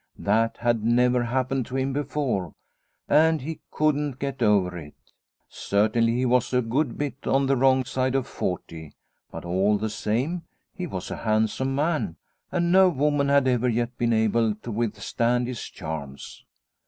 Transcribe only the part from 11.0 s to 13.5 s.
a handsome man, and no woman had